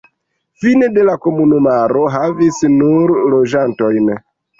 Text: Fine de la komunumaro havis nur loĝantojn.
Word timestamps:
Fine 0.61 0.87
de 0.93 1.03
la 1.09 1.17
komunumaro 1.25 2.05
havis 2.15 2.63
nur 2.79 3.13
loĝantojn. 3.35 4.11